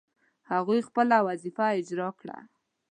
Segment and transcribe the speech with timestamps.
[0.51, 2.37] هغوی خپله وظیفه اجرا کړه.